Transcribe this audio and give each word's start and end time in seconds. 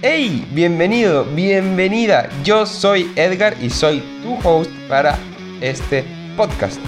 ¡Hey! 0.00 0.46
Bienvenido, 0.52 1.24
bienvenida. 1.24 2.28
Yo 2.44 2.66
soy 2.66 3.10
Edgar 3.16 3.56
y 3.60 3.68
soy 3.68 3.98
tu 4.22 4.38
host 4.48 4.70
para 4.88 5.18
este 5.60 6.04
podcast. 6.36 6.78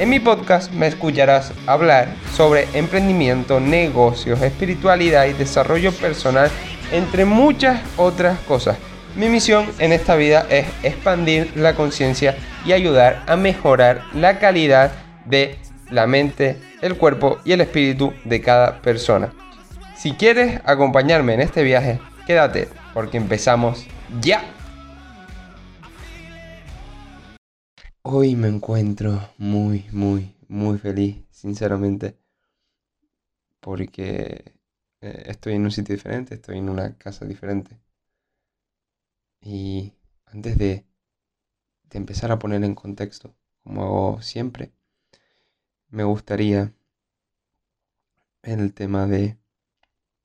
En 0.00 0.10
mi 0.10 0.18
podcast 0.18 0.72
me 0.72 0.88
escucharás 0.88 1.52
hablar 1.68 2.08
sobre 2.32 2.66
emprendimiento, 2.72 3.60
negocios, 3.60 4.42
espiritualidad 4.42 5.26
y 5.26 5.34
desarrollo 5.34 5.92
personal, 5.92 6.50
entre 6.90 7.24
muchas 7.24 7.80
otras 7.96 8.40
cosas. 8.40 8.76
Mi 9.14 9.28
misión 9.28 9.70
en 9.78 9.92
esta 9.92 10.16
vida 10.16 10.48
es 10.50 10.66
expandir 10.82 11.52
la 11.54 11.76
conciencia 11.76 12.36
y 12.64 12.72
ayudar 12.72 13.22
a 13.28 13.36
mejorar 13.36 14.02
la 14.14 14.40
calidad 14.40 14.90
de 15.26 15.58
la 15.92 16.08
mente, 16.08 16.56
el 16.82 16.96
cuerpo 16.96 17.38
y 17.44 17.52
el 17.52 17.60
espíritu 17.60 18.12
de 18.24 18.40
cada 18.40 18.82
persona. 18.82 19.32
Si 19.96 20.10
quieres 20.12 20.60
acompañarme 20.64 21.32
en 21.32 21.40
este 21.40 21.62
viaje, 21.62 22.00
quédate 22.26 22.68
porque 22.92 23.16
empezamos 23.16 23.86
ya. 24.20 24.42
Hoy 28.02 28.34
me 28.34 28.48
encuentro 28.48 29.30
muy, 29.38 29.86
muy, 29.92 30.34
muy 30.48 30.78
feliz, 30.78 31.24
sinceramente, 31.30 32.18
porque 33.60 34.54
eh, 35.00 35.22
estoy 35.26 35.54
en 35.54 35.64
un 35.64 35.70
sitio 35.70 35.94
diferente, 35.94 36.34
estoy 36.34 36.58
en 36.58 36.68
una 36.68 36.96
casa 36.98 37.24
diferente. 37.24 37.78
Y 39.40 39.92
antes 40.26 40.58
de, 40.58 40.84
empezar 41.92 42.30
a 42.30 42.38
poner 42.38 42.62
en 42.64 42.74
contexto, 42.74 43.34
como 43.62 43.82
hago 43.82 44.22
siempre, 44.22 44.72
me 45.88 46.04
gustaría 46.04 46.74
el 48.42 48.74
tema 48.74 49.06
de, 49.06 49.38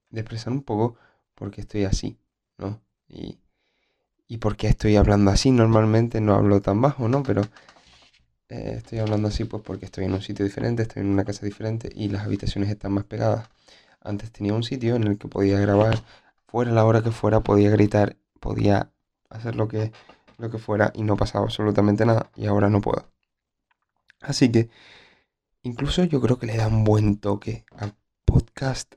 de 0.09 0.21
expresar 0.21 0.51
un 0.51 0.63
poco 0.63 0.97
por 1.41 1.49
qué 1.49 1.61
estoy 1.61 1.85
así, 1.85 2.19
¿no? 2.59 2.79
Y, 3.09 3.39
y 4.27 4.37
por 4.37 4.55
qué 4.55 4.67
estoy 4.67 4.95
hablando 4.95 5.31
así. 5.31 5.49
Normalmente 5.49 6.21
no 6.21 6.35
hablo 6.35 6.61
tan 6.61 6.81
bajo, 6.81 7.09
¿no? 7.09 7.23
Pero 7.23 7.41
eh, 8.49 8.75
estoy 8.77 8.99
hablando 8.99 9.29
así 9.29 9.45
pues 9.45 9.63
porque 9.63 9.85
estoy 9.85 10.05
en 10.05 10.13
un 10.13 10.21
sitio 10.21 10.45
diferente, 10.45 10.83
estoy 10.83 11.01
en 11.01 11.09
una 11.09 11.25
casa 11.25 11.43
diferente 11.43 11.89
y 11.95 12.09
las 12.09 12.25
habitaciones 12.25 12.69
están 12.69 12.91
más 12.91 13.05
pegadas. 13.05 13.49
Antes 14.01 14.31
tenía 14.31 14.53
un 14.53 14.61
sitio 14.61 14.95
en 14.95 15.05
el 15.05 15.17
que 15.17 15.27
podía 15.29 15.59
grabar, 15.59 16.03
fuera 16.45 16.71
la 16.71 16.85
hora 16.85 17.01
que 17.01 17.09
fuera, 17.09 17.39
podía 17.39 17.71
gritar, 17.71 18.17
podía 18.39 18.91
hacer 19.31 19.55
lo 19.55 19.67
que, 19.67 19.91
lo 20.37 20.51
que 20.51 20.59
fuera 20.59 20.91
y 20.93 21.01
no 21.01 21.17
pasaba 21.17 21.45
absolutamente 21.45 22.05
nada 22.05 22.29
y 22.35 22.45
ahora 22.45 22.69
no 22.69 22.81
puedo. 22.81 23.11
Así 24.21 24.51
que 24.51 24.69
Incluso 25.63 26.03
yo 26.03 26.21
creo 26.21 26.37
que 26.37 26.45
le 26.45 26.55
da 26.55 26.67
un 26.67 26.83
buen 26.83 27.17
toque 27.17 27.65
al 27.75 27.95
podcast 28.25 28.95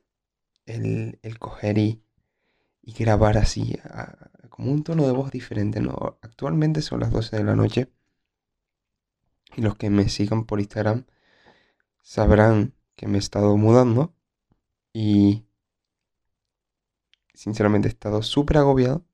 el, 0.67 1.19
coger 1.39 1.78
y, 1.78 2.03
grabar 2.93 3.39
así, 3.39 3.79
como 4.51 4.73
un 4.73 4.85
tono 4.85 5.07
de 5.07 5.13
voz 5.13 5.31
diferente. 5.31 5.81
¿no? 5.81 6.19
Actualmente 6.23 6.83
son 6.83 7.01
las 7.01 7.11
12 7.11 7.37
de 7.37 7.45
la 7.45 7.57
noche 7.57 7.91
y 9.57 9.63
los 9.63 9.77
que 9.77 9.91
me 9.91 10.09
sigan 10.09 10.45
por 10.45 10.61
Instagram 10.61 11.05
sabrán 12.03 12.75
que 12.97 13.07
me 13.07 13.17
he 13.17 13.21
estado 13.21 13.57
mudando 13.57 14.15
y 14.93 15.47
sinceramente 17.33 17.89
he 17.89 17.91
estado 17.91 18.23
súper 18.23 18.59
agobiado 18.59 19.05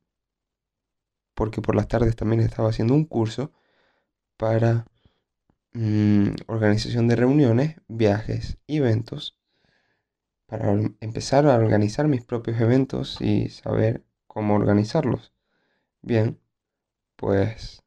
porque 1.34 1.62
por 1.62 1.74
las 1.74 1.88
tardes 1.88 2.16
también 2.16 2.42
estaba 2.42 2.70
haciendo 2.70 2.94
un 2.94 3.04
curso 3.04 3.52
para 4.36 4.86
Mm, 5.72 6.34
organización 6.48 7.06
de 7.06 7.14
reuniones, 7.16 7.76
viajes, 7.86 8.58
eventos, 8.66 9.38
para 10.50 10.72
empezar 11.00 11.46
a 11.46 11.54
organizar 11.56 12.08
mis 12.08 12.24
propios 12.24 12.60
eventos 12.60 13.20
y 13.20 13.50
saber 13.50 14.04
cómo 14.26 14.56
organizarlos. 14.56 15.32
Bien, 16.02 16.40
pues 17.16 17.84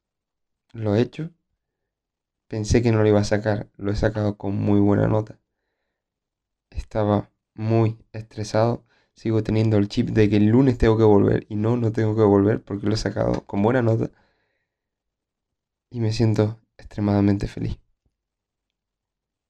lo 0.74 0.96
he 0.96 1.02
hecho. 1.02 1.32
Pensé 2.48 2.82
que 2.82 2.94
no 2.94 3.02
lo 3.04 3.10
iba 3.10 3.20
a 3.20 3.26
sacar, 3.26 3.70
lo 3.76 3.92
he 3.92 3.96
sacado 3.98 4.38
con 4.38 4.56
muy 4.56 4.80
buena 4.80 5.08
nota. 5.08 5.40
Estaba 6.70 7.30
muy 7.54 7.98
estresado. 8.14 8.86
Sigo 9.14 9.44
teniendo 9.44 9.78
el 9.78 9.90
chip 9.90 10.10
de 10.10 10.30
que 10.30 10.38
el 10.38 10.48
lunes 10.48 10.78
tengo 10.78 10.98
que 10.98 11.04
volver 11.04 11.46
y 11.50 11.56
no, 11.56 11.76
no 11.78 11.92
tengo 11.92 12.16
que 12.16 12.24
volver 12.24 12.64
porque 12.64 12.88
lo 12.88 12.94
he 12.94 12.98
sacado 12.98 13.46
con 13.46 13.62
buena 13.62 13.82
nota. 13.82 14.10
Y 15.90 16.00
me 16.00 16.14
siento 16.14 16.60
extremadamente 16.78 17.48
feliz. 17.48 17.78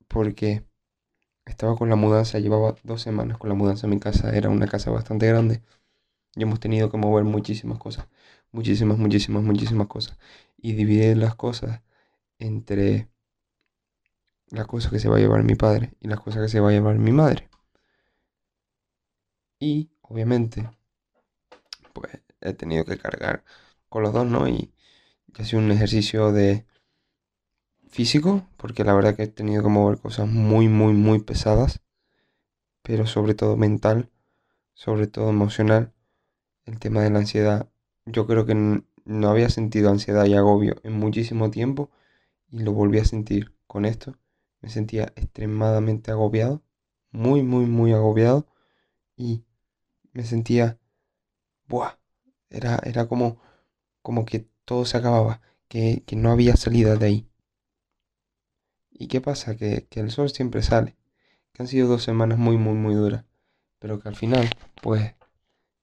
Porque 0.08 0.64
estaba 1.46 1.76
con 1.76 1.90
la 1.90 1.96
mudanza, 1.96 2.40
llevaba 2.40 2.76
dos 2.84 3.02
semanas 3.02 3.38
con 3.38 3.50
la 3.50 3.56
mudanza 3.56 3.88
en 3.88 3.92
mi 3.92 4.00
casa, 4.00 4.36
era 4.36 4.50
una 4.50 4.68
casa 4.68 4.92
bastante 4.92 5.28
grande 5.28 5.62
y 6.36 6.44
hemos 6.44 6.60
tenido 6.60 6.90
que 6.92 6.98
mover 6.98 7.24
muchísimas 7.26 7.80
cosas, 7.80 8.08
muchísimas, 8.52 8.98
muchísimas, 8.98 9.44
muchísimas 9.44 9.88
cosas 9.88 10.18
y 10.58 10.74
dividir 10.74 11.18
las 11.18 11.36
cosas 11.36 11.82
entre 12.40 13.10
las 14.50 14.68
cosas 14.68 14.92
que 14.92 15.00
se 15.00 15.10
va 15.10 15.18
a 15.18 15.20
llevar 15.20 15.44
mi 15.44 15.56
padre 15.56 15.94
y 16.00 16.08
las 16.08 16.20
cosas 16.20 16.44
que 16.44 16.50
se 16.50 16.60
va 16.60 16.70
a 16.70 16.72
llevar 16.72 16.98
mi 16.98 17.12
madre. 17.12 17.50
Y 19.60 19.90
obviamente, 20.02 20.70
pues 21.94 22.20
he 22.42 22.54
tenido 22.54 22.86
que 22.86 22.98
cargar 22.98 23.44
con 23.90 24.04
los 24.04 24.14
dos, 24.14 24.28
¿no? 24.28 24.48
Y 24.48 24.74
ha 25.40 25.44
sido 25.44 25.62
un 25.62 25.72
ejercicio 25.72 26.32
de 26.32 26.66
físico, 27.94 28.48
porque 28.58 28.84
la 28.84 28.94
verdad 28.96 29.16
que 29.16 29.24
he 29.24 29.28
tenido 29.28 29.62
que 29.64 29.70
mover 29.70 30.00
cosas 30.00 30.28
muy, 30.28 30.68
muy, 30.68 30.94
muy 30.94 31.20
pesadas, 31.20 31.80
pero 32.82 33.06
sobre 33.08 33.36
todo 33.36 33.58
mental, 33.58 34.10
sobre 34.74 35.08
todo 35.08 35.30
emocional. 35.30 35.94
El 36.66 36.80
tema 36.80 37.02
de 37.02 37.12
la 37.12 37.20
ansiedad, 37.20 37.70
yo 38.06 38.28
creo 38.28 38.46
que 38.46 38.56
no 38.56 39.30
había 39.30 39.50
sentido 39.50 39.90
ansiedad 39.90 40.26
y 40.26 40.36
agobio 40.36 40.76
en 40.84 40.94
muchísimo 40.94 41.52
tiempo 41.52 41.92
y 42.52 42.60
lo 42.60 42.74
volví 42.74 43.00
a 43.00 43.06
sentir 43.06 43.56
con 43.68 43.86
esto. 43.86 44.18
Me 44.62 44.70
sentía 44.70 45.06
extremadamente 45.16 46.12
agobiado, 46.12 46.64
muy, 47.12 47.44
muy, 47.44 47.66
muy 47.66 47.94
agobiado 47.94 48.48
y 49.18 49.46
me 50.14 50.24
sentía, 50.26 50.80
¡buah! 51.68 52.00
Era, 52.50 52.80
era 52.84 53.08
como, 53.08 53.40
como 54.02 54.26
que 54.26 54.48
todo 54.66 54.86
se 54.86 54.98
acababa, 54.98 55.42
que, 55.68 56.04
que 56.06 56.16
no 56.16 56.32
había 56.32 56.56
salida 56.58 56.96
de 56.98 57.06
ahí. 57.08 57.30
¿Y 58.94 59.08
qué 59.08 59.22
pasa? 59.22 59.56
Que, 59.56 59.88
el 59.92 60.12
sol 60.12 60.30
siempre 60.30 60.62
sale. 60.62 60.96
Que 61.54 61.64
han 61.64 61.68
sido 61.68 61.88
dos 61.88 62.04
semanas 62.04 62.38
muy, 62.38 62.58
muy, 62.58 62.76
muy 62.76 62.96
duras. 62.96 63.26
Pero 63.80 64.00
que 64.00 64.10
al 64.10 64.16
final, 64.16 64.50
pues, 64.82 65.16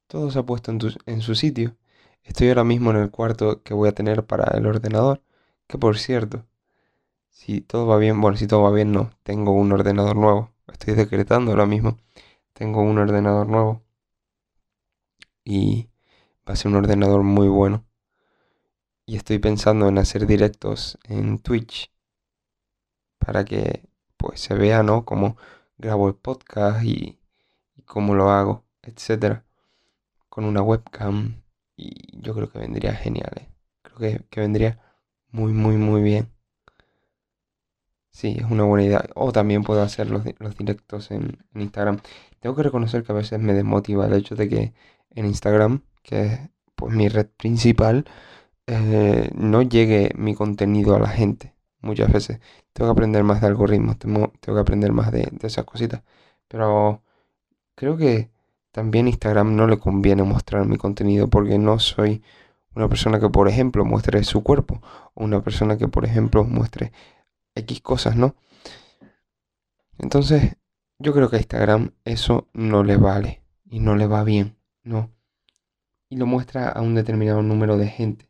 todo 0.07 0.31
se 0.31 0.39
ha 0.39 0.45
puesto 0.45 0.71
en, 0.71 0.81
en 1.07 1.21
su 1.21 1.35
sitio. 1.35 1.77
Estoy 2.25 2.49
ahora 2.49 2.65
mismo 2.65 2.91
en 2.91 2.99
el 2.99 3.11
cuarto 3.11 3.63
que 3.63 3.75
voy 3.75 3.89
a 3.89 3.93
tener 3.93 4.25
para 4.27 4.57
el 4.57 4.67
ordenador. 4.67 5.23
Que 5.67 5.79
por 5.79 5.99
cierto, 5.99 6.47
si 7.31 7.61
todo 7.61 7.87
va 7.87 7.99
bien, 7.99 8.21
bueno, 8.21 8.37
si 8.37 8.47
todo 8.47 8.63
va 8.63 8.73
bien, 8.73 8.93
no. 8.93 9.11
Tengo 9.23 9.53
un 9.53 9.73
ordenador 9.73 10.17
nuevo. 10.17 10.53
Estoy 10.73 10.95
decretando 10.95 11.53
ahora 11.53 11.67
mismo. 11.67 11.99
Tengo 12.55 12.83
un 12.83 12.99
ordenador 12.99 13.49
nuevo. 13.49 13.83
Y 15.45 15.89
va 16.49 16.55
a 16.55 16.57
ser 16.57 16.71
un 16.71 16.77
ordenador 16.77 17.23
muy 17.23 17.49
bueno. 17.49 17.85
Y 19.07 19.17
estoy 19.17 19.39
pensando 19.39 19.89
en 19.89 19.99
hacer 19.99 20.27
directos 20.27 20.99
en 21.05 21.39
Twitch 21.39 21.91
para 23.21 23.45
que 23.45 23.83
pues 24.17 24.41
se 24.41 24.55
vea, 24.55 24.83
¿no? 24.83 25.05
Cómo 25.05 25.37
grabo 25.79 26.09
el 26.09 26.15
podcast 26.17 26.85
y, 26.85 27.19
cómo 27.87 28.15
lo 28.15 28.31
hago, 28.31 28.65
etcétera. 28.83 29.45
Con 30.29 30.45
una 30.45 30.63
webcam 30.63 31.43
y 31.77 32.21
yo 32.21 32.35
creo 32.35 32.51
que 32.51 32.59
vendría 32.61 32.95
genial, 32.95 33.33
¿eh? 33.41 33.49
Creo 33.83 33.99
que, 34.31 34.41
vendría 34.41 34.81
muy, 35.31 35.53
muy, 35.53 35.77
muy 35.77 36.03
bien. 36.03 36.31
Sí, 38.11 38.37
es 38.39 38.51
una 38.51 38.65
buena 38.65 38.85
idea. 38.85 39.05
O 39.15 39.33
también 39.33 39.63
puedo 39.63 39.83
hacer 39.83 40.11
los, 40.11 40.25
directos 40.59 41.11
en, 41.11 41.39
Instagram. 41.55 42.01
Tengo 42.41 42.57
que 42.57 42.63
reconocer 42.65 43.03
que 43.05 43.13
a 43.13 43.15
veces 43.15 43.41
me 43.41 43.55
desmotiva 43.55 44.07
el 44.07 44.15
hecho 44.15 44.35
de 44.37 44.49
que 44.49 44.75
en 45.11 45.27
Instagram, 45.27 45.83
que 46.03 46.27
es 46.27 46.41
pues 46.75 46.95
mi 46.95 47.09
red 47.09 47.29
principal, 47.37 48.05
eh, 48.67 49.31
no 49.35 49.63
llegue 49.63 50.13
mi 50.17 50.35
contenido 50.35 50.97
a 50.97 51.01
la 51.01 51.09
gente 51.09 51.55
muchas 51.81 52.13
veces. 52.13 52.41
Tengo 52.73 52.91
que 52.91 52.93
aprender 52.93 53.25
más 53.25 53.41
de 53.41 53.49
algoritmos, 53.49 53.99
tengo, 53.99 54.33
que 54.41 54.51
aprender 54.59 54.93
más 54.93 55.13
de, 55.13 55.31
esas 55.43 55.65
cositas. 55.65 56.03
Pero 56.49 57.03
creo 57.75 57.97
que 57.97 58.31
también 58.73 59.09
Instagram 59.09 59.57
no 59.57 59.67
le 59.67 59.79
conviene 59.79 60.23
mostrar 60.23 60.67
mi 60.67 60.77
contenido 60.77 61.29
porque 61.29 61.59
no 61.59 61.79
soy 61.79 62.23
una 62.75 62.89
persona 62.89 63.21
que, 63.21 63.29
por 63.29 63.49
ejemplo, 63.49 63.85
muestre 63.85 64.23
su 64.25 64.43
cuerpo 64.43 64.81
o 65.15 65.25
una 65.25 65.43
persona 65.43 65.77
que, 65.77 65.89
por 65.89 66.05
ejemplo, 66.05 66.45
muestre 66.45 66.93
X 67.55 67.81
cosas, 67.81 68.17
¿no? 68.17 68.35
Entonces, 69.99 70.57
yo 70.99 71.13
creo 71.13 71.29
que 71.31 71.37
a 71.37 71.41
Instagram 71.41 71.93
eso 72.05 72.49
no 72.53 72.85
le 72.85 72.97
vale 72.97 73.43
y 73.69 73.81
no 73.81 73.97
le 73.97 74.07
va 74.07 74.25
bien, 74.25 74.57
¿no? 74.83 75.11
Y 76.09 76.17
lo 76.17 76.27
muestra 76.27 76.69
a 76.69 76.81
un 76.81 76.95
determinado 76.95 77.43
número 77.43 77.77
de 77.77 77.89
gente. 77.89 78.29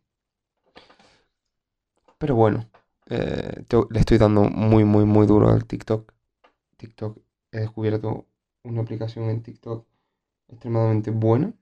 Pero 2.19 2.35
bueno, 2.35 2.70
eh, 3.11 3.65
le 3.91 4.01
estoy 4.01 4.19
dando 4.19 4.45
muy, 4.45 4.85
muy, 4.85 5.05
muy 5.05 5.27
duro 5.27 5.49
al 5.51 5.65
TikTok. 5.67 6.13
TikTok, 6.77 7.19
he 7.53 7.61
descubierto 7.61 8.27
una 8.63 8.83
aplicación 8.83 9.29
en 9.31 9.43
TikTok 9.43 9.87
extremadamente 10.49 11.11
buena. 11.11 11.53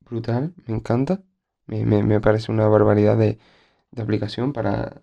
brutal, 0.00 0.54
me 0.66 0.74
encanta. 0.74 1.22
Me, 1.66 2.20
parece 2.20 2.52
una 2.52 2.68
barbaridad 2.68 3.16
de, 3.16 3.38
de 3.92 4.02
aplicación 4.02 4.52
para 4.52 5.00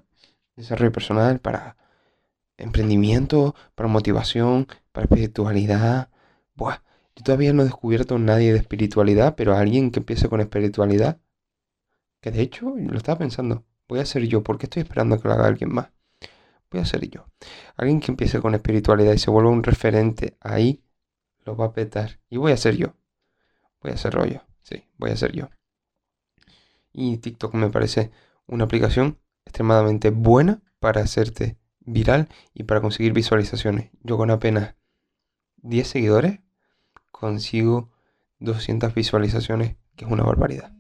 desarrollo 0.56 0.92
personal, 0.92 1.40
para 1.40 1.78
emprendimiento, 2.58 3.56
para 3.76 3.90
motivación, 3.90 4.68
para 4.92 5.06
espiritualidad. 5.06 6.10
Buah, 6.56 6.84
yo 7.16 7.24
todavía 7.24 7.54
no 7.54 7.62
he 7.62 7.66
descubierto 7.66 8.20
nadie 8.20 8.54
de 8.54 8.60
espiritualidad, 8.60 9.36
pero 9.36 9.56
alguien 9.56 9.92
que 9.92 10.00
empiece 10.02 10.30
con 10.30 10.42
espiritualidad, 10.42 11.20
que 12.22 12.32
de 12.32 12.42
hecho 12.42 12.74
lo 12.78 12.98
estaba 12.98 13.20
pensando, 13.20 13.66
voy 13.92 14.00
a 14.00 14.06
ser 14.06 14.26
yo, 14.26 14.42
porque 14.42 14.68
estoy 14.68 14.84
esperando 14.84 15.20
que 15.20 15.28
lo 15.28 15.34
haga 15.34 15.48
alguien 15.48 15.74
más. 15.74 15.90
Voy 16.72 16.80
a 16.80 16.86
ser 16.86 17.10
yo. 17.10 17.26
Alguien 17.76 18.00
que 18.00 18.10
empiece 18.10 18.40
con 18.40 18.56
espiritualidad 18.56 19.12
y 19.12 19.18
se 19.18 19.30
vuelva 19.30 19.50
un 19.50 19.64
referente 19.64 20.38
ahí, 20.40 20.82
lo 21.44 21.58
va 21.58 21.66
a 21.66 21.74
petar. 21.74 22.22
Y 22.30 22.38
voy 22.38 22.54
a 22.54 22.58
ser 22.58 22.78
yo. 22.78 22.96
Voy 23.82 23.92
a 23.92 23.98
ser 23.98 24.14
rollo. 24.14 24.44
Sí, 24.64 24.86
voy 24.98 25.12
a 25.12 25.18
ser 25.18 25.34
yo. 25.34 25.50
Y 26.94 27.18
TikTok 27.18 27.54
me 27.56 27.70
parece 27.70 28.12
una 28.48 28.64
aplicación 28.64 29.20
extremadamente 29.44 30.10
buena 30.10 30.62
para 30.80 31.02
hacerte 31.02 31.58
viral 31.82 32.30
y 32.54 32.64
para 32.64 32.80
conseguir 32.80 33.12
visualizaciones. 33.12 33.92
Yo 34.04 34.16
con 34.16 34.32
apenas 34.32 34.76
10 35.58 35.86
seguidores 35.86 36.40
consigo 37.12 37.92
200 38.40 38.94
visualizaciones, 38.94 39.76
que 39.98 40.06
es 40.06 40.12
una 40.12 40.24
barbaridad. 40.24 40.72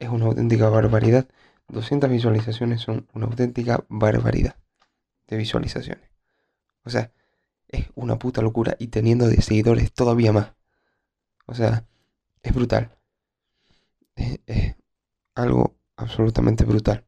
Es 0.00 0.08
una 0.08 0.24
auténtica 0.24 0.70
barbaridad. 0.70 1.28
200 1.68 2.10
visualizaciones 2.10 2.80
son 2.80 3.08
una 3.12 3.26
auténtica 3.26 3.84
barbaridad 3.88 4.56
de 5.26 5.36
visualizaciones. 5.36 6.10
O 6.84 6.90
sea, 6.90 7.12
es 7.68 7.86
una 7.94 8.18
puta 8.18 8.42
locura 8.42 8.76
y 8.78 8.88
teniendo 8.88 9.28
de 9.28 9.42
seguidores 9.42 9.92
todavía 9.92 10.32
más. 10.32 10.52
O 11.46 11.54
sea, 11.54 11.84
es 12.42 12.54
brutal. 12.54 12.96
Es, 14.14 14.76
algo 15.34 15.76
absolutamente 15.96 16.64
brutal. 16.64 17.04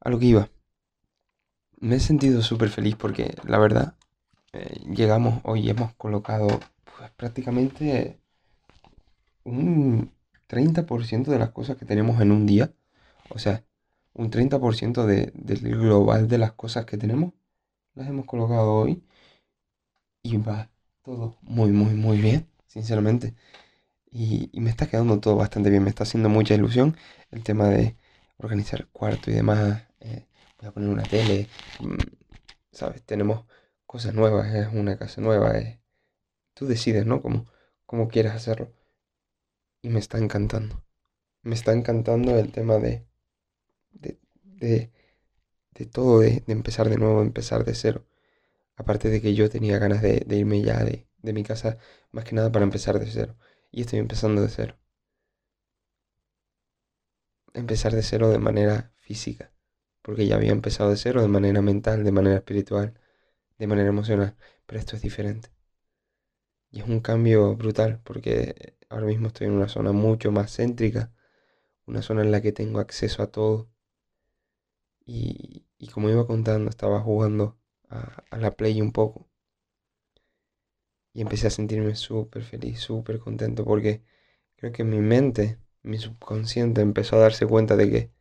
A 0.00 0.10
lo 0.10 0.18
que 0.18 0.26
iba. 0.26 0.50
Me 1.80 1.96
he 1.96 2.00
sentido 2.00 2.42
súper 2.42 2.70
feliz 2.70 2.96
porque 2.96 3.34
la 3.44 3.58
verdad, 3.58 3.96
eh, 4.52 4.80
llegamos 4.90 5.40
hoy, 5.44 5.70
hemos 5.70 5.94
colocado 5.94 6.48
pues, 6.84 7.10
prácticamente 7.12 8.20
un 9.44 10.12
30% 10.48 11.26
de 11.26 11.38
las 11.38 11.50
cosas 11.50 11.76
que 11.76 11.86
tenemos 11.86 12.20
en 12.20 12.32
un 12.32 12.46
día. 12.46 12.72
O 13.30 13.38
sea, 13.38 13.64
un 14.14 14.30
30% 14.30 15.06
de, 15.06 15.32
del 15.34 15.60
global 15.60 16.28
de 16.28 16.38
las 16.38 16.52
cosas 16.52 16.86
que 16.86 16.98
tenemos 16.98 17.32
las 17.94 18.08
hemos 18.08 18.26
colocado 18.26 18.74
hoy 18.74 19.02
y 20.22 20.36
va 20.38 20.70
todo 21.02 21.36
muy, 21.42 21.72
muy, 21.72 21.94
muy 21.94 22.20
bien, 22.20 22.48
sinceramente. 22.66 23.34
Y, 24.10 24.50
me 24.60 24.70
está 24.70 24.88
quedando 24.88 25.20
todo 25.20 25.36
bastante 25.36 25.70
bien, 25.70 25.82
me 25.84 25.90
está 25.90 26.04
haciendo 26.04 26.28
mucha 26.28 26.54
ilusión 26.54 26.96
el 27.30 27.42
tema 27.44 27.68
de 27.68 27.96
organizar 28.38 28.88
cuarto 28.88 29.30
y 29.30 29.34
demás. 29.34 29.82
Eh, 30.00 30.26
voy 30.58 30.68
a 30.68 30.72
poner 30.72 30.88
una 30.90 31.02
tele, 31.04 31.48
mm, 31.80 31.96
¿sabes? 32.72 33.02
Tenemos 33.04 33.46
cosas 33.86 34.14
nuevas, 34.14 34.54
es 34.54 34.68
una 34.72 34.98
casa 34.98 35.20
nueva, 35.20 35.54
tú 36.54 36.66
decides, 36.66 37.06
¿no? 37.06 37.22
Cómo, 37.22 37.46
cómo 37.86 38.08
quieres 38.08 38.32
hacerlo. 38.32 38.72
Y 39.82 39.88
me 39.90 39.98
está 39.98 40.18
encantando. 40.18 40.84
Me 41.42 41.54
está 41.54 41.72
encantando 41.72 42.38
el 42.38 42.52
tema 42.52 42.78
de, 42.78 43.07
de, 43.92 44.18
de, 45.74 45.86
todo, 45.86 46.20
de, 46.20 46.44
empezar 46.48 46.88
de 46.88 46.96
nuevo, 46.98 47.22
empezar 47.22 47.64
de 47.64 47.74
cero. 47.74 48.06
Aparte 48.76 49.10
de 49.10 49.20
que 49.22 49.34
yo 49.34 49.50
tenía 49.50 49.78
ganas 49.78 50.02
de, 50.02 50.24
irme 50.30 50.62
ya 50.62 50.84
de, 50.84 51.08
de 51.22 51.32
mi 51.32 51.44
casa, 51.44 51.78
más 52.12 52.24
que 52.24 52.34
nada 52.34 52.52
para 52.52 52.64
empezar 52.64 52.98
de 52.98 53.06
cero. 53.10 53.36
Y 53.70 53.82
estoy 53.82 53.98
empezando 54.00 54.42
de 54.42 54.48
cero. 54.48 54.78
Empezar 57.52 57.92
de 57.94 58.02
cero 58.02 58.30
de 58.30 58.38
manera 58.38 58.92
física. 58.96 59.52
Porque 60.02 60.26
ya 60.26 60.36
había 60.36 60.52
empezado 60.52 60.90
de 60.90 60.96
cero 60.96 61.20
de 61.22 61.28
manera 61.28 61.60
mental, 61.62 62.04
de 62.04 62.12
manera 62.12 62.36
espiritual, 62.36 62.98
de 63.58 63.66
manera 63.66 63.88
emocional. 63.90 64.36
Pero 64.66 64.80
esto 64.80 64.96
es 64.96 65.02
diferente. 65.02 65.50
Y 66.70 66.80
es 66.80 66.86
un 66.88 67.00
cambio 67.00 67.56
brutal 67.56 68.00
porque 68.04 68.76
ahora 68.88 69.06
mismo 69.06 69.28
estoy 69.28 69.46
en 69.48 69.54
una 69.54 69.68
zona 69.68 69.92
mucho 69.92 70.32
más 70.32 70.54
céntrica. 70.56 71.12
Una 71.86 72.02
zona 72.02 72.22
en 72.22 72.32
la 72.32 72.42
que 72.42 72.52
tengo 72.52 72.80
acceso 72.80 73.22
a 73.22 73.30
todo 73.32 73.70
y, 75.08 75.64
como 75.94 76.10
iba 76.10 76.26
contando, 76.26 76.68
estaba 76.68 77.00
jugando 77.00 77.58
a, 77.88 78.22
la 78.36 78.54
play 78.56 78.80
un 78.82 78.92
poco. 78.92 79.26
Y 81.14 81.22
empecé 81.22 81.46
a 81.46 81.50
sentirme 81.50 81.94
súper 81.94 82.42
feliz, 82.44 82.80
súper 82.80 83.18
contento, 83.18 83.64
porque 83.64 84.02
creo 84.56 84.70
que 84.70 84.84
mi 84.84 85.00
mente, 85.00 85.58
mi 85.82 85.98
subconsciente 85.98 86.82
empezó 86.82 87.16
a 87.16 87.20
darse 87.20 87.46
cuenta 87.46 87.74
de 87.76 87.90
que 87.90 88.12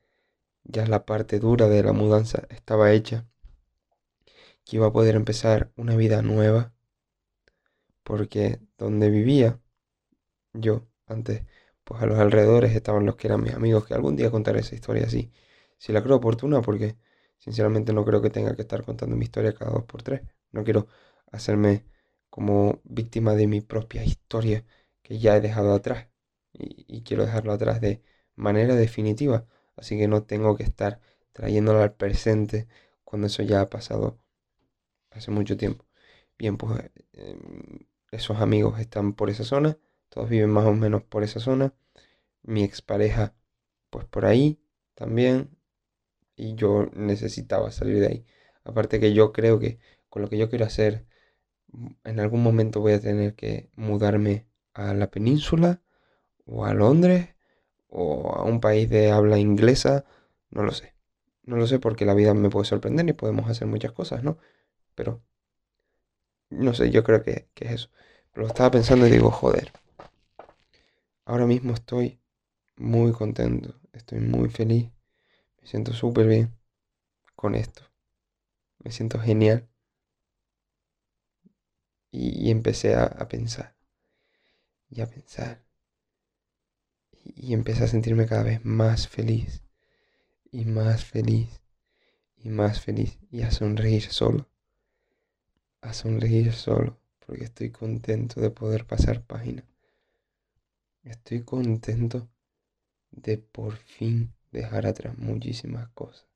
ya 0.63 0.87
la 0.87 1.05
parte 1.05 1.39
dura 1.39 1.67
de 1.67 1.83
la 1.83 1.91
mudanza 1.91 2.47
estaba 2.49 2.93
hecha, 2.93 3.27
que 4.63 4.77
iba 4.77 4.87
a 4.87 4.93
poder 4.93 5.15
empezar 5.15 5.71
una 5.75 5.97
vida 5.97 6.21
nueva, 6.21 6.73
porque 8.03 8.61
donde 8.77 9.09
vivía 9.09 9.59
yo 10.53 10.87
antes, 11.05 11.45
pues 11.83 12.01
a 12.01 12.05
los 12.05 12.17
alrededores 12.17 12.73
estaban 12.73 13.05
los 13.05 13.17
que 13.17 13.27
eran 13.27 13.43
mis 13.43 13.53
amigos, 13.53 13.85
que 13.85 13.93
algún 13.93 14.15
día 14.15 14.31
contaré 14.31 14.61
esa 14.61 14.75
historia 14.75 15.05
así 15.05 15.31
si 15.77 15.93
la 15.93 16.03
creo 16.03 16.17
oportuna, 16.17 16.61
porque 16.61 16.97
sinceramente 17.37 17.93
no 17.93 18.05
creo 18.05 18.21
que 18.21 18.29
tenga 18.29 18.55
que 18.55 18.63
estar 18.63 18.83
contando 18.83 19.15
mi 19.15 19.25
historia 19.25 19.53
cada 19.53 19.71
dos 19.71 19.83
por 19.85 20.03
tres. 20.03 20.21
No 20.51 20.63
quiero 20.63 20.87
hacerme 21.31 21.85
como 22.29 22.81
víctima 22.83 23.35
de 23.35 23.47
mi 23.47 23.61
propia 23.61 24.03
historia 24.03 24.65
que 25.01 25.19
ya 25.19 25.37
he 25.37 25.41
dejado 25.41 25.73
atrás 25.73 26.07
y, 26.53 27.03
quiero 27.03 27.25
dejarlo 27.25 27.53
atrás 27.53 27.81
de 27.81 28.01
manera 28.35 28.75
definitiva. 28.75 29.45
Así 29.75 29.97
que 29.97 30.07
no 30.07 30.23
tengo 30.23 30.55
que 30.57 30.63
estar 30.63 30.99
trayéndolo 31.33 31.81
al 31.81 31.93
presente 31.95 32.67
cuando 33.03 33.27
eso 33.27 33.43
ya 33.43 33.61
ha 33.61 33.69
pasado 33.69 34.19
hace 35.11 35.31
mucho 35.31 35.57
tiempo. 35.57 35.85
Bien, 36.37 36.57
pues 36.57 36.91
em, 37.13 37.87
esos 38.11 38.37
amigos 38.41 38.79
están 38.79 39.13
por 39.13 39.29
esa 39.29 39.43
zona, 39.43 39.77
todos 40.09 40.29
viven 40.29 40.49
más 40.51 40.65
o 40.65 40.73
menos 40.73 41.03
por 41.03 41.23
esa 41.23 41.39
zona. 41.39 41.73
Mi 42.43 42.63
expareja, 42.63 43.35
pues 43.89 44.05
por 44.05 44.25
ahí 44.25 44.59
también 44.95 45.56
y 46.37 46.55
yo 46.55 46.87
necesitaba 46.93 47.71
salir 47.71 47.99
de 47.99 48.07
ahí. 48.07 48.25
Aparte 48.63 48.99
que 49.01 49.13
yo 49.13 49.33
creo 49.33 49.59
que 49.59 49.79
con 50.09 50.21
lo 50.21 50.29
que 50.29 50.37
yo 50.37 50.49
quiero 50.49 50.65
hacer, 50.65 51.05
mm, 51.73 51.89
en 52.05 52.19
algún 52.21 52.43
momento 52.43 52.81
voy 52.81 52.93
a 52.93 53.01
tener 53.01 53.35
que 53.35 53.71
mudarme 53.75 54.47
a 54.73 54.93
la 54.93 55.11
península 55.11 55.81
o 56.45 56.65
a 56.65 56.73
Londres 56.73 57.29
o 57.89 58.33
a 58.35 58.43
un 58.43 58.61
país 58.61 58.89
de 58.89 59.11
habla 59.11 59.39
inglesa, 59.39 60.05
no 60.51 60.63
lo 60.63 60.71
sé. 60.73 60.95
No 61.43 61.57
lo 61.57 61.67
sé 61.67 61.79
porque 61.79 62.05
la 62.05 62.13
vida 62.15 62.33
me 62.33 62.49
puede 62.49 62.65
sorprender 62.67 63.07
y 63.09 63.13
podemos 63.13 63.49
hacer 63.49 63.67
muchas 63.67 63.93
cosas, 63.93 64.23
¿no? 64.23 64.39
Pero, 64.95 65.23
no 66.49 66.73
sé, 66.73 66.91
yo 66.91 67.03
creo 67.03 67.23
que, 67.23 67.49
que 67.53 67.65
es 67.65 67.71
eso. 67.71 67.89
Pero 68.33 68.43
lo 68.43 68.47
estaba 68.47 68.71
pensando 68.71 69.07
y 69.07 69.11
digo, 69.11 69.31
joder, 69.31 69.71
ahora 71.25 71.45
mismo 71.45 71.73
estoy 71.73 72.19
muy 72.77 73.11
contento, 73.13 73.79
estoy 73.93 74.19
muy 74.19 74.49
feliz 74.49 74.91
siento 75.67 75.91
súper 75.93 76.27
bien 76.27 76.53
con 77.35 77.53
esto. 77.53 77.83
Me 78.79 78.91
siento 78.91 79.19
genial. 79.19 79.67
Y, 82.09 82.49
empecé 82.49 82.95
a, 82.95 83.27
pensar. 83.27 83.75
Y 84.89 85.01
a 85.01 85.07
pensar. 85.07 85.61
Y 87.35 87.53
empecé 87.53 87.83
a 87.83 87.87
sentirme 87.87 88.25
cada 88.25 88.43
vez 88.43 88.63
más 88.63 89.09
feliz. 89.09 89.61
Y 90.51 90.63
más 90.63 91.03
feliz. 91.03 91.61
Y 92.37 92.49
más 92.49 92.79
feliz. 92.79 93.19
Y 93.29 93.41
a 93.41 93.51
sonreír 93.51 94.03
solo. 94.03 94.47
A 95.81 95.93
sonreír 95.93 96.53
solo. 96.53 96.97
Porque 97.25 97.43
estoy 97.43 97.71
contento 97.71 98.39
de 98.39 98.51
poder 98.51 98.85
pasar 98.85 99.21
página. 99.21 99.65
Estoy 101.03 101.43
contento 101.43 102.29
de 103.11 103.37
por 103.37 103.75
fin 103.75 104.36
dejar 104.51 104.87
atrás 104.87 105.17
muchísimas 105.17 105.89
cosas 105.89 106.27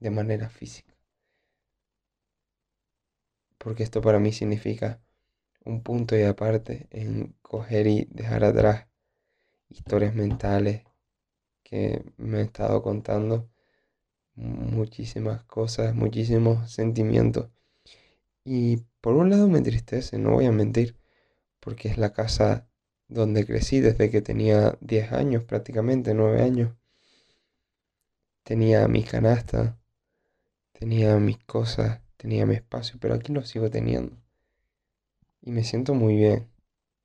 de 0.00 0.10
manera 0.10 0.48
física. 0.48 0.94
Porque 3.58 3.82
esto 3.82 4.00
para 4.00 4.18
mí 4.18 4.32
significa 4.32 5.00
un 5.64 5.82
punto 5.82 6.16
y 6.16 6.22
aparte 6.22 6.86
en 6.90 7.34
coger 7.42 7.86
y 7.86 8.08
dejar 8.10 8.44
atrás 8.44 8.86
historias 9.68 10.14
mentales 10.14 10.84
que 11.62 12.04
me 12.16 12.38
he 12.38 12.42
estado 12.42 12.82
contando, 12.82 13.50
muchísimas 14.34 15.44
cosas, 15.44 15.94
muchísimos 15.94 16.72
sentimientos. 16.72 17.50
Y 18.44 18.78
por 19.00 19.14
un 19.14 19.30
lado 19.30 19.48
me 19.48 19.58
entristece, 19.58 20.18
no 20.18 20.30
voy 20.32 20.46
a 20.46 20.52
mentir, 20.52 20.96
porque 21.60 21.88
es 21.88 21.98
la 21.98 22.12
casa 22.12 22.68
donde 23.08 23.44
crecí 23.46 23.80
desde 23.80 24.10
que 24.10 24.22
tenía 24.22 24.78
10 24.80 25.12
años, 25.12 25.44
prácticamente 25.44 26.14
9 26.14 26.42
años 26.42 26.77
tenía 28.48 28.88
mi 28.88 29.04
canasta, 29.04 29.78
tenía 30.72 31.16
mis 31.18 31.38
cosas, 31.44 32.00
tenía 32.16 32.46
mi 32.46 32.54
espacio, 32.56 32.98
pero 33.00 33.14
aquí 33.14 33.32
lo 33.32 33.42
sigo 33.44 33.70
teniendo. 33.70 34.16
Y 35.42 35.50
me 35.50 35.64
siento 35.64 35.94
muy 35.94 36.14
bien, 36.14 36.48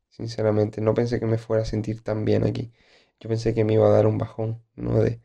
sinceramente. 0.09 0.81
No 0.81 0.93
pensé 0.93 1.19
que 1.19 1.25
me 1.27 1.37
fuera 1.39 1.63
a 1.63 1.65
sentir 1.65 2.01
tan 2.03 2.25
bien 2.25 2.45
aquí. 2.45 2.73
Yo 3.19 3.29
pensé 3.29 3.53
que 3.55 3.65
me 3.65 3.73
iba 3.73 3.87
a 3.87 3.91
dar 3.91 4.07
un 4.07 4.17
bajón, 4.19 4.63
¿no? 4.75 5.01
De, 5.03 5.21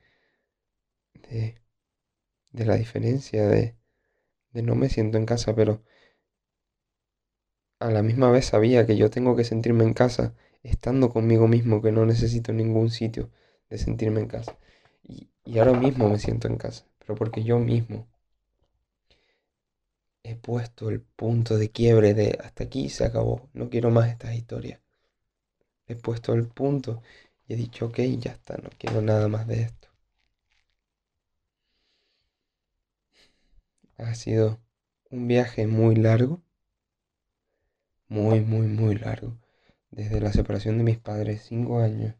de, 1.30 1.54
de 2.52 2.64
la 2.66 2.76
diferencia, 2.76 3.48
de, 3.48 3.76
de 4.52 4.62
no 4.62 4.74
me 4.76 4.88
siento 4.90 5.18
en 5.18 5.26
casa, 5.26 5.54
pero 5.56 5.82
a 7.80 7.90
la 7.90 8.04
misma 8.04 8.30
vez 8.30 8.46
sabía 8.46 8.86
que 8.86 8.96
yo 8.96 9.10
tengo 9.10 9.34
que 9.34 9.42
sentirme 9.42 9.82
en 9.82 9.92
casa 9.92 10.32
estando 10.62 11.10
conmigo 11.10 11.48
mismo, 11.48 11.82
que 11.82 11.90
no 11.90 12.06
necesito 12.06 12.52
ningún 12.52 12.88
sitio 12.90 13.30
de 13.68 13.78
sentirme 13.78 14.20
en 14.20 14.28
casa. 14.28 14.56
Y, 15.08 15.58
ahora 15.58 15.72
mismo 15.72 16.08
me 16.08 16.18
siento 16.20 16.46
en 16.46 16.56
casa, 16.56 16.84
pero 17.00 17.16
porque 17.16 17.42
yo 17.42 17.58
mismo 17.58 18.06
he 20.22 20.36
puesto 20.36 20.90
el 20.90 21.00
punto 21.00 21.56
de 21.58 21.70
quiebre 21.72 22.14
de 22.14 22.38
hasta 22.44 22.62
aquí 22.64 22.88
se 22.88 23.04
acabó, 23.04 23.48
no 23.54 23.68
quiero 23.70 23.90
más 23.90 24.08
estas 24.10 24.34
historias. 24.34 24.80
He 25.88 25.96
puesto 25.96 26.34
el 26.34 26.46
punto 26.46 27.02
y 27.48 27.54
he 27.54 27.56
dicho, 27.56 27.86
ok, 27.86 27.98
ya 28.18 28.30
está, 28.30 28.56
no 28.58 28.70
quiero 28.78 29.02
nada 29.02 29.26
más 29.26 29.48
de 29.48 29.62
esto. 29.62 29.88
Ha 33.96 34.14
sido 34.14 34.60
un 35.10 35.26
viaje 35.26 35.66
muy 35.66 35.96
largo, 35.96 36.42
muy, 38.08 38.40
muy, 38.40 38.66
muy 38.66 38.96
largo. 38.96 39.38
Desde 39.90 40.20
la 40.20 40.32
separación 40.32 40.78
de 40.78 40.84
mis 40.84 40.98
padres, 40.98 41.42
cinco 41.48 41.80
años, 41.80 42.14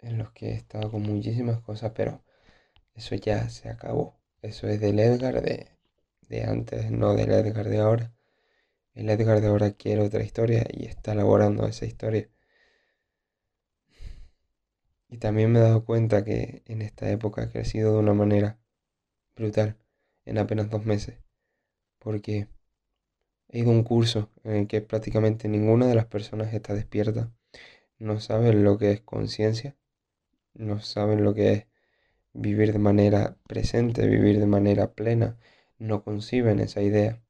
en 0.00 0.18
los 0.18 0.32
que 0.32 0.50
he 0.50 0.54
estado 0.54 0.90
con 0.90 1.02
muchísimas 1.02 1.60
cosas, 1.60 1.92
pero 1.94 2.22
eso 2.94 3.14
ya 3.16 3.48
se 3.50 3.68
acabó. 3.68 4.18
Eso 4.42 4.68
es 4.68 4.80
del 4.80 4.98
Edgar 5.00 5.42
de, 5.42 5.68
de 6.28 6.44
antes, 6.44 6.90
no 6.90 7.14
del 7.14 7.32
Edgar 7.32 7.68
de 7.68 7.78
ahora. 7.78 8.12
El 8.94 9.10
Edgar 9.10 9.40
de 9.40 9.48
ahora 9.48 9.72
quiere 9.72 10.02
otra 10.02 10.22
historia 10.24 10.66
y 10.72 10.86
está 10.86 11.12
elaborando 11.12 11.66
esa 11.66 11.86
historia. 11.86 12.28
Y 15.08 15.18
también 15.18 15.52
me 15.52 15.60
he 15.60 15.62
dado 15.62 15.84
cuenta 15.84 16.24
que 16.24 16.62
en 16.66 16.82
esta 16.82 17.10
época 17.10 17.42
he 17.42 17.50
crecido 17.50 17.94
de 17.94 17.98
una 18.00 18.14
manera 18.14 18.58
brutal 19.36 19.76
en 20.26 20.38
apenas 20.38 20.70
dos 20.70 20.84
meses. 20.84 21.18
Porque 21.98 22.48
he 23.48 23.60
ido 23.60 23.70
a 23.70 23.74
un 23.74 23.84
curso 23.84 24.30
en 24.44 24.56
el 24.56 24.66
que 24.68 24.82
prácticamente 24.82 25.48
ninguna 25.48 25.86
de 25.86 25.94
las 25.94 26.06
personas 26.06 26.52
está 26.52 26.74
despierta. 26.74 27.32
No 27.98 28.20
saben 28.20 28.64
lo 28.64 28.78
que 28.78 28.92
es 28.92 29.00
conciencia. 29.00 29.77
No 30.58 30.80
saben 30.80 31.22
lo 31.22 31.34
que 31.34 31.52
es 31.52 31.66
vivir 32.32 32.72
de 32.72 32.80
manera 32.80 33.38
presente, 33.48 34.06
vivir 34.08 34.40
de 34.40 34.46
manera 34.46 34.92
plena. 34.92 35.38
No 35.78 36.02
conciben 36.02 36.58
esa 36.58 36.82
idea. 36.82 37.22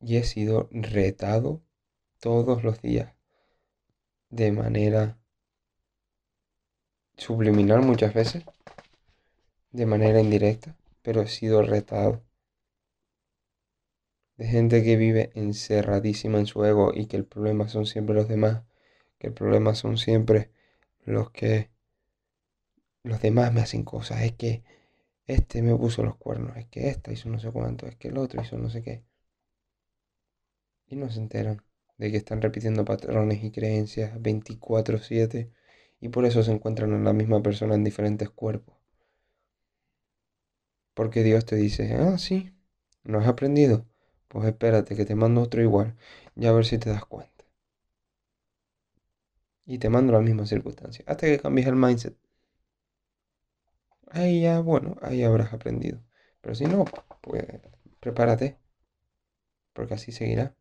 Y 0.00 0.16
he 0.16 0.24
sido 0.24 0.68
retado 0.72 1.62
todos 2.18 2.64
los 2.64 2.82
días 2.82 3.14
de 4.30 4.50
manera 4.50 5.16
subliminal 7.16 7.82
muchas 7.82 8.12
veces, 8.12 8.44
de 9.70 9.86
manera 9.86 10.20
indirecta, 10.20 10.76
pero 11.02 11.22
he 11.22 11.28
sido 11.28 11.62
retado. 11.62 12.24
De 14.36 14.48
gente 14.48 14.82
que 14.82 14.96
vive 14.96 15.30
encerradísima 15.34 16.38
en 16.40 16.46
su 16.46 16.64
ego 16.64 16.92
y 16.92 17.06
que 17.06 17.16
el 17.16 17.24
problema 17.24 17.68
son 17.68 17.86
siempre 17.86 18.16
los 18.16 18.28
demás, 18.28 18.64
que 19.18 19.28
el 19.28 19.34
problema 19.34 19.74
son 19.74 19.98
siempre 19.98 20.50
los 21.04 21.30
que 21.30 21.70
los 23.04 23.22
demás 23.22 23.54
me 23.54 23.62
hacen 23.62 23.84
cosas, 23.84 24.20
es 24.20 24.32
que 24.32 24.62
este 25.26 25.62
me 25.62 25.76
puso 25.76 26.02
los 26.02 26.16
cuernos, 26.16 26.56
es 26.56 26.66
que 26.66 26.88
esta 26.90 27.12
hizo 27.12 27.28
no 27.30 27.38
sé 27.38 27.50
cuánto, 27.52 27.86
es 27.86 27.96
que 27.96 28.08
el 28.08 28.18
otro 28.18 28.42
hizo 28.42 28.58
no 28.58 28.70
sé 28.70 28.82
qué. 28.82 29.04
Y 30.88 30.96
no 30.96 31.08
se 31.10 31.20
enteran 31.20 31.62
de 31.96 32.10
que 32.10 32.16
están 32.16 32.42
repitiendo 32.42 32.84
patrones 32.84 33.44
y 33.44 33.52
creencias 33.52 34.20
24/7 34.20 35.48
y 36.00 36.08
por 36.08 36.24
eso 36.24 36.42
se 36.42 36.50
encuentran 36.50 36.92
en 36.92 37.04
la 37.04 37.12
misma 37.12 37.40
persona 37.40 37.76
en 37.76 37.84
diferentes 37.84 38.30
cuerpos. 38.30 38.74
Porque 40.94 41.22
Dios 41.22 41.44
te 41.44 41.54
dice, 41.54 41.94
ah, 41.94 42.18
sí, 42.18 42.50
¿no 43.04 43.20
has 43.20 43.28
aprendido? 43.28 43.86
Pues 44.26 44.48
espérate 44.48 44.96
que 44.96 45.04
te 45.04 45.14
mando 45.14 45.40
otro 45.42 45.62
igual, 45.62 45.94
ya 46.34 46.48
a 46.48 46.52
ver 46.54 46.64
si 46.64 46.76
te 46.78 46.90
das 46.90 47.04
cuenta. 47.04 47.35
Y 49.66 49.78
te 49.78 49.90
mando 49.90 50.12
las 50.14 50.22
mismas 50.22 50.48
circunstancias, 50.48 51.06
hasta 51.06 51.26
que 51.26 51.38
cambies 51.38 51.66
el 51.66 51.76
mindset. 51.76 52.16
Ahí 54.10 54.40
ya, 54.42 54.60
bueno, 54.60 54.96
ahí 55.02 55.22
habrás 55.22 55.52
aprendido. 55.52 56.00
Pero 56.40 56.54
si 56.54 56.64
no, 56.64 56.84
pues 57.20 57.44
prepárate, 58.00 58.58
porque 59.72 59.94
así 59.94 60.12
seguirá. 60.12 60.54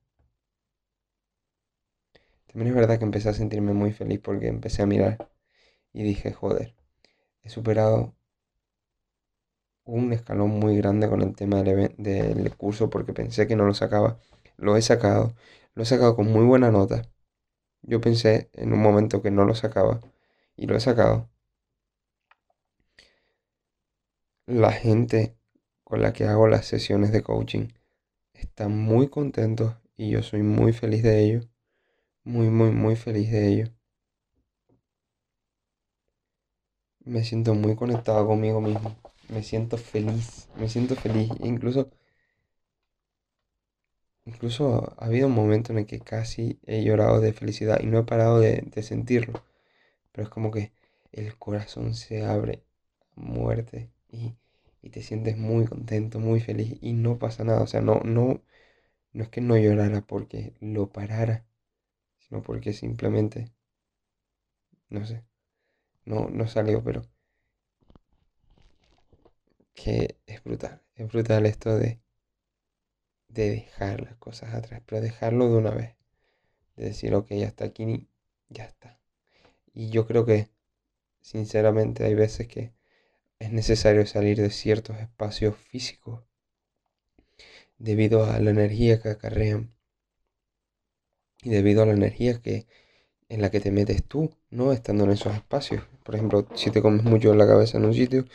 También 2.47 2.69
es 2.69 2.75
verdad 2.75 2.97
que 2.97 3.05
empecé 3.05 3.29
a 3.29 3.33
sentirme 3.33 3.73
muy 3.73 3.91
feliz 3.93 4.19
porque 4.21 4.47
empecé 4.47 4.81
a 4.81 4.85
mirar 4.85 5.29
y 5.93 6.03
dije, 6.03 6.33
joder, 6.33 6.75
he 7.43 7.49
superado 7.49 8.15
un 9.85 10.13
escalón 10.13 10.51
muy 10.59 10.77
grande 10.77 11.09
con 11.09 11.21
el 11.21 11.35
tema 11.35 11.63
del, 11.63 12.55
curso 12.57 12.89
porque 12.89 13.13
pensé 13.13 13.47
que 13.47 13.55
no 13.55 13.65
lo 13.65 13.73
sacaba. 13.73 14.19
Lo 14.57 14.77
he 14.77 14.81
sacado, 14.81 15.33
lo 15.75 15.83
he 15.83 15.85
sacado 15.85 16.15
con 16.15 16.27
muy 16.31 16.45
buena 16.45 16.71
nota. 16.71 17.03
Yo 17.85 18.01
pensé 18.01 18.49
en 18.53 18.73
un 18.73 18.81
momento 18.81 19.21
que 19.21 19.31
no 19.31 19.45
lo 19.45 19.55
sacaba 19.55 20.01
y 20.57 20.67
lo 20.67 20.75
he 20.75 20.79
sacado. 20.79 21.29
La 24.47 24.71
gente 24.71 25.35
con 25.83 26.01
la 26.01 26.11
que 26.13 26.25
hago 26.25 26.47
las 26.47 26.65
sesiones 26.65 27.11
de 27.11 27.21
coaching 27.21 27.67
está 28.33 28.67
muy 28.69 29.09
contentos 29.09 29.75
y 29.97 30.09
yo 30.11 30.23
soy 30.23 30.43
muy 30.43 30.73
feliz 30.73 31.03
de 31.03 31.23
ello 31.23 31.41
muy, 32.25 32.49
muy, 32.49 32.71
muy 32.71 32.95
feliz 32.95 33.31
de 33.31 33.47
ello. 33.47 33.67
Me 37.05 37.23
siento 37.23 37.53
muy 37.53 37.75
conectado 37.75 38.27
conmigo 38.27 38.59
mismo. 38.59 38.95
Me 39.29 39.43
siento 39.43 39.77
feliz. 39.77 40.49
Me 40.57 40.67
siento 40.67 40.95
feliz. 40.95 41.29
incluso, 41.39 41.89
incluso 44.25 44.95
ha 44.99 45.05
habido 45.05 45.27
un 45.27 45.33
momento 45.33 45.71
en 45.71 45.79
el 45.79 45.85
que 45.85 45.99
casi 46.01 46.59
he 46.65 46.83
llorado 46.83 47.19
de 47.21 47.33
felicidad 47.33 47.79
y 47.81 47.87
no 47.87 47.99
he 47.99 48.03
parado 48.03 48.39
de, 48.39 48.63
sentirlo. 48.83 49.43
Pero 50.11 50.23
es 50.25 50.29
como 50.29 50.51
que 50.51 50.71
el 51.11 51.37
corazón 51.37 51.93
se 51.95 52.25
abre 52.25 52.63
a 53.17 53.21
muerte 53.21 53.91
y, 54.09 54.35
y 54.81 54.89
te 54.91 55.01
sientes 55.03 55.37
muy 55.37 55.65
contento, 55.65 56.19
muy 56.19 56.39
feliz 56.41 56.77
y 56.81 56.93
no 56.93 57.19
pasa 57.19 57.43
nada. 57.43 57.61
O 57.63 57.67
sea, 57.67 57.81
no, 57.81 58.01
no, 58.03 58.41
no 59.13 59.23
es 59.23 59.29
que 59.29 59.41
no 59.41 59.57
llorara 59.57 60.01
porque 60.01 60.53
lo 60.61 60.89
parara 60.91 61.45
sino 62.27 62.41
porque 62.41 62.73
simplemente, 62.73 63.51
no 64.89 65.05
sé, 65.05 65.23
no, 66.05 66.29
no 66.29 66.47
salió, 66.47 66.83
pero 66.83 67.03
que 69.73 70.17
es 70.25 70.43
brutal, 70.43 70.81
es 70.95 71.07
brutal 71.07 71.45
esto 71.45 71.75
de, 71.77 71.99
de 73.35 73.51
dejar 73.51 74.01
las 74.01 74.15
cosas 74.15 74.53
atrás, 74.53 74.81
pero 74.85 75.01
dejarlo 75.01 75.49
de 75.49 75.57
una 75.57 75.71
vez, 75.71 75.95
de 76.77 76.85
decir, 76.85 77.13
ok, 77.13 77.31
hasta 77.45 77.65
aquí, 77.65 78.07
ya 78.49 78.65
está. 78.65 78.99
Y 79.73 79.89
yo 79.89 80.07
creo 80.07 80.25
que, 80.25 80.49
sinceramente, 81.21 82.05
hay 82.05 82.15
veces 82.15 82.47
que 82.47 82.73
es 83.39 83.51
necesario 83.51 84.05
salir 84.05 84.37
de 84.37 84.49
ciertos 84.49 84.97
espacios 84.97 85.55
físicos 85.57 86.23
debido 87.77 88.25
a 88.25 88.39
la 88.39 88.51
energía 88.51 89.01
que 89.01 89.09
acarrean 89.09 89.73
y 91.43 91.49
debido 91.49 91.83
a 91.83 91.85
la 91.85 91.93
energía 91.93 92.41
que, 92.41 92.65
en 93.27 93.41
la 93.41 93.51
que 93.51 93.59
te 93.59 93.71
metes 93.71 94.03
tú, 94.03 94.33
¿no? 94.49 94.71
Estando 94.71 95.03
en 95.03 95.11
esos 95.11 95.35
espacios. 95.35 95.83
Por 96.03 96.15
ejemplo, 96.15 96.47
si 96.55 96.71
te 96.71 96.81
comes 96.81 97.03
mucho 97.03 97.31
en 97.31 97.37
la 97.37 97.47
cabeza 97.47 97.77
en 97.77 97.85
un 97.85 97.93
sitio, 97.93 98.25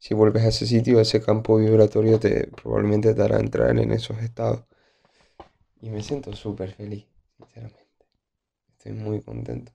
si 0.00 0.14
vuelves 0.14 0.44
a 0.44 0.48
ese 0.48 0.66
sitio, 0.66 0.98
ese 1.00 1.20
campo 1.20 1.58
vibratorio 1.58 2.18
te 2.18 2.48
probablemente 2.48 3.14
te 3.14 3.22
hará 3.22 3.38
entrar 3.38 3.78
en 3.78 3.92
esos 3.92 4.18
estados. 4.22 4.64
Y 5.82 5.90
me 5.90 6.02
siento 6.02 6.34
súper 6.34 6.72
feliz, 6.72 7.06
sinceramente. 7.36 7.86
Estoy 8.72 8.92
muy 8.92 9.20
contento. 9.20 9.72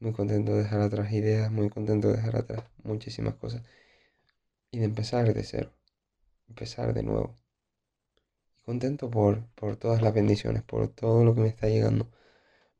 Muy 0.00 0.12
contento 0.12 0.52
de 0.52 0.62
dejar 0.62 0.80
atrás 0.80 1.12
ideas, 1.12 1.52
muy 1.52 1.68
contento 1.70 2.08
de 2.08 2.16
dejar 2.16 2.36
atrás 2.36 2.64
muchísimas 2.82 3.34
cosas. 3.34 3.62
Y 4.70 4.78
de 4.78 4.86
empezar 4.86 5.32
de 5.32 5.44
cero. 5.44 5.70
Empezar 6.48 6.94
de 6.94 7.02
nuevo 7.02 7.36
contento 8.64 9.10
por, 9.10 9.44
por 9.54 9.76
todas 9.76 10.00
las 10.02 10.14
bendiciones, 10.14 10.62
por 10.62 10.88
todo 10.88 11.24
lo 11.24 11.34
que 11.34 11.42
me 11.42 11.48
está 11.48 11.68
llegando. 11.68 12.08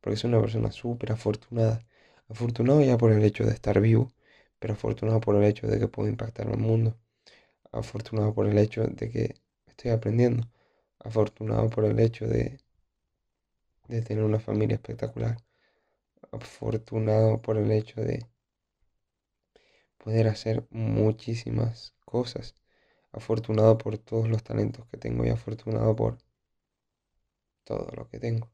Porque 0.00 0.17
soy 0.17 0.31
una 0.31 0.41
persona 0.41 0.73
súper 0.73 1.12
afortunada. 1.12 1.85
Afortunado 2.29 2.83
ya 2.83 2.97
por 2.99 3.12
el 3.12 3.23
hecho 3.25 3.45
de 3.45 3.52
estar 3.52 3.81
vivo, 3.81 4.11
pero 4.62 4.75
afortunado 4.75 5.21
por 5.21 5.35
el 5.35 5.42
hecho 5.42 5.66
de 5.66 5.81
que 5.81 5.88
puedo 5.88 6.09
impactar 6.09 6.47
al 6.47 6.57
mundo. 6.57 6.97
Afortunado 7.73 8.33
por 8.33 8.47
el 8.47 8.57
hecho 8.59 8.85
de 8.85 9.11
que 9.11 9.35
estoy 9.66 9.90
aprendiendo. 9.90 10.49
Afortunado 11.00 11.69
por 11.69 11.85
el 11.85 11.99
hecho 11.99 12.28
de, 12.28 12.61
de 13.88 14.02
tener 14.02 14.23
una 14.23 14.38
familia 14.38 14.76
espectacular. 14.76 15.37
Afortunado 16.31 17.42
por 17.42 17.59
el 17.59 17.73
hecho 17.73 18.00
de 18.02 18.25
poder 19.99 20.28
hacer 20.28 20.64
muchísimas 20.71 21.95
cosas 22.04 22.54
afortunado 23.11 23.76
por 23.78 23.99
todos 23.99 24.28
los 24.28 24.45
talentos 24.45 24.87
que 24.87 24.97
tengo 24.97 25.25
y 25.25 25.31
afortunado 25.31 25.97
por, 25.97 26.19
todo 27.64 27.90
lo 27.97 28.09
que 28.09 28.21
tengo. 28.21 28.49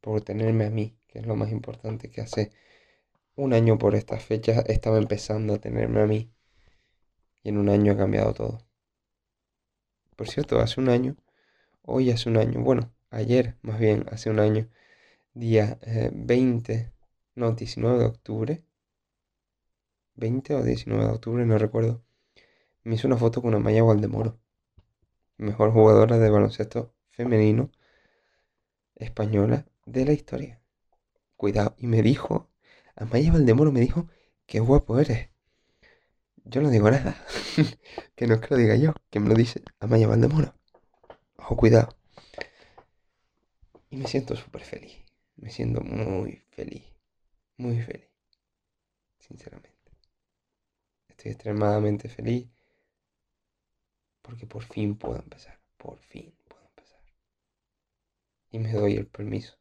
Por 0.00 0.20
tenerme 0.22 0.66
a 0.66 0.70
mí, 0.70 0.96
que 1.08 1.18
es 1.18 1.26
lo 1.26 1.34
más 1.36 1.50
importante 1.50 2.10
que 2.10 2.20
hace 2.20 2.52
un 3.36 3.54
año 3.54 3.78
por 3.78 3.94
estas 3.94 4.24
fechas 4.24 4.64
estaba 4.68 4.98
empezando 4.98 5.54
a 5.54 5.58
tenerme 5.58 6.02
a 6.02 6.06
mí. 6.06 6.30
Y 7.42 7.50
en 7.50 7.58
un 7.58 7.68
año 7.68 7.92
ha 7.92 7.96
cambiado 7.96 8.34
todo. 8.34 8.58
Por 10.16 10.28
cierto, 10.28 10.60
hace 10.60 10.80
un 10.80 10.88
año, 10.88 11.16
hoy 11.82 12.10
hace 12.10 12.28
un 12.28 12.36
año, 12.36 12.60
bueno, 12.60 12.92
ayer 13.10 13.56
más 13.62 13.78
bien, 13.80 14.06
hace 14.10 14.30
un 14.30 14.38
año, 14.38 14.68
día 15.34 15.78
20, 16.12 16.72
eh, 16.74 16.92
no, 17.34 17.52
19 17.52 17.98
de 17.98 18.04
octubre, 18.04 18.64
20 20.14 20.54
o 20.54 20.62
19 20.62 21.04
de 21.04 21.10
octubre, 21.10 21.46
no 21.46 21.58
recuerdo, 21.58 22.02
me 22.84 22.94
hizo 22.94 23.08
una 23.08 23.16
foto 23.16 23.42
con 23.42 23.54
Amaya 23.54 23.82
Valdemoro, 23.82 24.38
mejor 25.38 25.72
jugadora 25.72 26.18
de 26.18 26.30
baloncesto 26.30 26.94
femenino 27.10 27.70
española 28.96 29.66
de 29.86 30.04
la 30.04 30.12
historia. 30.12 30.60
Cuidado, 31.36 31.74
y 31.78 31.86
me 31.86 32.02
dijo, 32.02 32.51
Amaya 32.96 33.32
Valdemoro 33.32 33.72
me 33.72 33.80
dijo, 33.80 34.08
qué 34.46 34.60
guapo 34.60 34.98
eres. 34.98 35.30
Yo 36.44 36.60
no 36.60 36.70
digo 36.70 36.90
nada, 36.90 37.16
que 38.16 38.26
no 38.26 38.34
es 38.34 38.40
que 38.40 38.48
lo 38.50 38.56
diga 38.56 38.76
yo, 38.76 38.94
que 39.10 39.20
me 39.20 39.28
lo 39.28 39.34
dice 39.34 39.62
Amaya 39.80 40.08
Valdemoro. 40.08 40.54
Ojo, 41.36 41.56
cuidado. 41.56 41.96
Y 43.90 43.96
me 43.96 44.06
siento 44.06 44.36
súper 44.36 44.62
feliz, 44.62 44.96
me 45.36 45.50
siento 45.50 45.82
muy 45.82 46.44
feliz, 46.50 46.84
muy 47.58 47.80
feliz, 47.82 48.08
sinceramente. 49.18 49.92
Estoy 51.08 51.32
extremadamente 51.32 52.08
feliz 52.08 52.48
porque 54.22 54.46
por 54.46 54.64
fin 54.64 54.96
puedo 54.96 55.16
empezar, 55.16 55.60
por 55.76 55.98
fin 55.98 56.34
puedo 56.48 56.64
empezar. 56.64 57.00
Y 58.50 58.58
me 58.58 58.72
doy 58.72 58.94
el 58.94 59.06
permiso. 59.06 59.58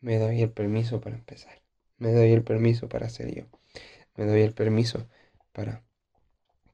Me 0.00 0.18
doy 0.18 0.42
el 0.42 0.52
permiso 0.52 1.00
para 1.00 1.16
empezar. 1.16 1.63
Me 2.04 2.12
doy 2.12 2.32
el 2.32 2.44
permiso 2.44 2.86
para 2.86 3.08
ser 3.08 3.34
yo. 3.34 3.44
Me 4.16 4.26
doy 4.26 4.42
el 4.42 4.52
permiso 4.52 5.08
para 5.54 5.82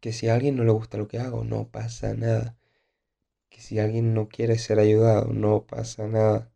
que 0.01 0.13
si 0.13 0.29
a 0.29 0.35
alguien 0.35 0.57
no 0.57 0.65
le 0.65 0.73
gusta 0.73 0.99
lo 0.99 1.07
que 1.07 1.21
hago, 1.21 1.45
no 1.45 1.69
pasa 1.69 2.15
nada. 2.15 2.57
Que 3.49 3.61
si 3.61 3.79
alguien 3.79 4.13
no 4.13 4.29
quiere 4.29 4.59
ser 4.59 4.81
ayudado, 4.81 5.33
no 5.33 5.69
pasa 5.69 6.09
nada. 6.09 6.51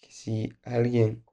Que 0.00 0.12
si 0.12 0.52
alguien 0.62 1.24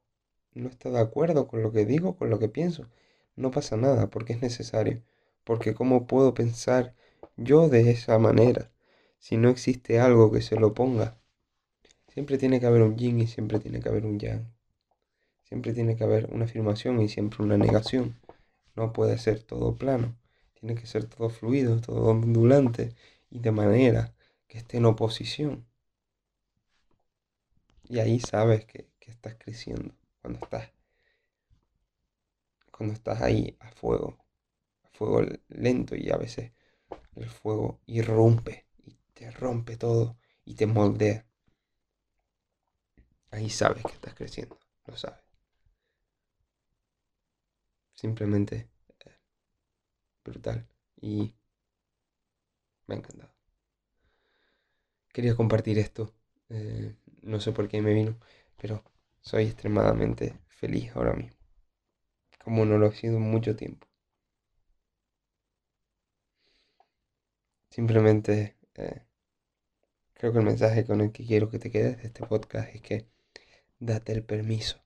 no 0.56 0.68
está 0.68 0.90
de 0.90 1.00
acuerdo 1.00 1.48
con 1.48 1.62
lo 1.62 1.72
que 1.72 1.86
digo, 1.86 2.18
con 2.18 2.32
lo 2.32 2.40
que 2.40 2.50
pienso, 2.50 2.90
no 3.36 3.52
pasa 3.52 3.78
nada 3.78 4.10
porque 4.10 4.34
es 4.34 4.42
necesario. 4.42 5.04
Porque 5.44 5.76
¿cómo 5.76 6.08
puedo 6.08 6.34
pensar 6.34 6.96
yo 7.38 7.70
de 7.70 7.92
esa 7.92 8.18
manera 8.18 8.72
si 9.20 9.38
no 9.38 9.50
existe 9.50 10.00
algo 10.00 10.32
que 10.32 10.42
se 10.42 10.56
lo 10.56 10.74
ponga? 10.74 11.20
Siempre 12.08 12.40
tiene 12.40 12.60
que 12.60 12.66
haber 12.66 12.82
un 12.82 12.98
yin 12.98 13.20
y 13.20 13.28
siempre 13.28 13.60
tiene 13.60 13.80
que 13.80 13.90
haber 13.90 14.08
un 14.08 14.18
yang. 14.18 14.52
Siempre 15.54 15.74
tiene 15.74 15.96
que 15.96 16.04
haber 16.04 16.34
una 16.34 16.46
afirmación 16.46 17.00
y 17.00 17.08
siempre 17.08 17.44
una 17.44 17.60
negación. 17.60 18.20
No 18.76 18.92
puede 18.92 19.20
ser 19.20 19.44
todo 19.44 19.76
plano. 19.76 20.18
Tiene 20.56 20.74
que 20.74 20.88
ser 20.88 21.06
todo 21.06 21.30
fluido, 21.30 21.80
todo 21.80 22.08
ondulante 22.08 22.96
y 23.30 23.38
de 23.38 23.52
manera 23.52 24.16
que 24.48 24.58
esté 24.58 24.78
en 24.78 24.86
oposición. 24.86 25.64
Y 27.88 28.00
ahí 28.00 28.20
sabes 28.20 28.66
que, 28.66 28.90
que 29.00 29.12
estás 29.12 29.36
creciendo 29.36 29.94
cuando 30.24 30.40
estás 30.40 30.72
cuando 32.72 32.96
estás 32.96 33.22
ahí 33.22 33.56
a 33.60 33.70
fuego, 33.74 34.18
a 34.82 34.90
fuego 34.90 35.22
lento 35.50 35.96
y 35.96 36.10
a 36.10 36.18
veces 36.18 36.52
el 37.16 37.30
fuego 37.30 37.80
irrumpe 37.86 38.66
y 38.84 38.98
te 39.14 39.30
rompe 39.30 39.78
todo 39.78 40.18
y 40.46 40.56
te 40.56 40.66
moldea. 40.66 41.28
Ahí 43.30 43.52
sabes 43.52 43.84
que 43.84 43.94
estás 43.94 44.16
creciendo, 44.16 44.58
lo 44.88 44.98
sabes. 44.98 45.23
Simplemente 48.04 48.70
eh, 49.06 49.18
brutal 50.26 50.68
y 51.02 51.34
me 52.86 52.96
ha 52.96 52.98
encantado. 53.00 53.34
Quería 55.14 55.36
compartir 55.36 55.80
esto, 55.80 56.14
eh, 56.50 56.96
no 57.22 57.40
sé 57.40 57.54
por 57.54 57.70
qué 57.70 57.82
me 57.82 57.94
vino, 57.94 58.20
pero 58.58 58.84
soy 59.22 59.46
extremadamente 59.46 60.38
feliz 60.50 60.92
ahora 60.96 61.14
mismo 61.14 61.38
como 62.44 62.66
no 62.66 62.78
lo 62.78 62.88
he 62.88 62.92
sido 62.96 63.20
mucho 63.20 63.56
tiempo. 63.56 63.88
Simplemente 67.70 68.56
eh, 68.76 69.02
creo 70.14 70.32
que 70.32 70.40
el 70.40 70.46
mensaje 70.46 70.86
con 70.86 71.02
el 71.02 71.12
que 71.12 71.26
quiero 71.26 71.50
que 71.50 71.60
te 71.60 71.72
quedes 71.72 71.98
de 71.98 72.08
este 72.08 72.26
podcast 72.26 72.74
es 72.76 72.82
que 72.82 73.08
date 73.80 74.14
el 74.14 74.24
permiso. 74.24 74.82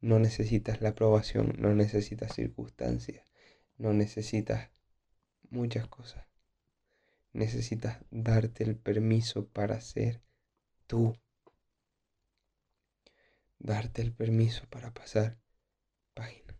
No 0.00 0.18
necesitas 0.18 0.80
la 0.80 0.90
aprobación, 0.90 1.54
no 1.58 1.74
necesitas 1.74 2.34
circunstancias, 2.34 3.26
no 3.76 3.92
necesitas 3.92 4.70
muchas 5.50 5.86
cosas. 5.88 6.26
Necesitas 7.32 7.98
darte 8.10 8.64
el 8.64 8.76
permiso 8.76 9.46
para 9.46 9.80
ser 9.80 10.22
tú. 10.86 11.16
Darte 13.58 14.02
el 14.02 14.12
permiso 14.12 14.66
para 14.70 14.92
pasar 14.92 15.38
página. 16.14 16.58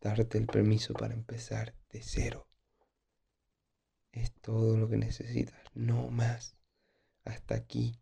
Darte 0.00 0.38
el 0.38 0.46
permiso 0.46 0.94
para 0.94 1.14
empezar 1.14 1.74
de 1.90 2.00
cero. 2.02 2.48
Es 4.12 4.32
todo 4.40 4.76
lo 4.76 4.88
que 4.88 4.96
necesitas, 4.96 5.60
no 5.74 6.08
más. 6.08 6.56
Hasta 7.24 7.56
aquí. 7.56 8.00